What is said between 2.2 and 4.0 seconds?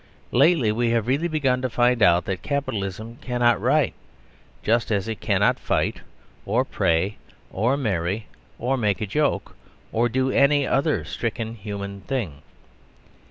that capitalism cannot write,